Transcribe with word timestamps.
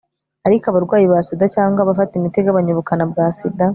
ariko 0.47 0.65
abarwayi 0.67 1.05
ba 1.11 1.19
sida 1.27 1.45
cyangwa 1.55 1.79
abafata 1.81 2.13
imiti 2.15 2.37
igabanya 2.39 2.71
ubukana 2.71 3.03
bwa 3.11 3.25
sida 3.37 3.65